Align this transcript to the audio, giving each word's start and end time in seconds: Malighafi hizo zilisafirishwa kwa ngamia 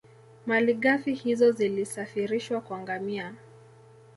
Malighafi 0.45 1.13
hizo 1.13 1.51
zilisafirishwa 1.51 2.61
kwa 2.61 2.79
ngamia 2.79 3.35